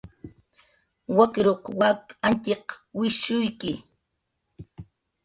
[1.17, 2.67] Wakiruq wak Añtxiq
[2.97, 3.71] wishshuyki.